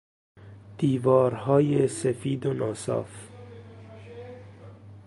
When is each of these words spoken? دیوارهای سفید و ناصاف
دیوارهای 0.77 1.87
سفید 1.87 2.45
و 2.45 2.53
ناصاف 2.53 3.29